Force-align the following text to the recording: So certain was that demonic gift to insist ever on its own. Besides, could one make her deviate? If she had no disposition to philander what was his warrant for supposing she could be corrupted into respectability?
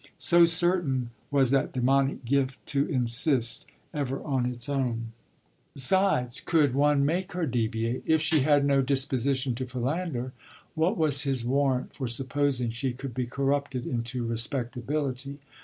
So 0.17 0.45
certain 0.45 1.11
was 1.29 1.51
that 1.51 1.73
demonic 1.73 2.25
gift 2.25 2.57
to 2.73 2.87
insist 2.87 3.67
ever 3.93 4.19
on 4.23 4.47
its 4.47 4.67
own. 4.67 5.11
Besides, 5.75 6.39
could 6.39 6.73
one 6.73 7.05
make 7.05 7.33
her 7.33 7.45
deviate? 7.45 8.01
If 8.07 8.19
she 8.19 8.39
had 8.39 8.65
no 8.65 8.81
disposition 8.81 9.53
to 9.53 9.67
philander 9.67 10.33
what 10.73 10.97
was 10.97 11.21
his 11.21 11.45
warrant 11.45 11.93
for 11.93 12.07
supposing 12.07 12.71
she 12.71 12.93
could 12.93 13.13
be 13.13 13.27
corrupted 13.27 13.85
into 13.85 14.25
respectability? 14.25 15.37